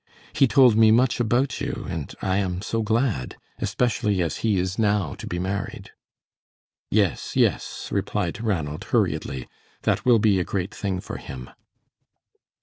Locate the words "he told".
0.33-0.75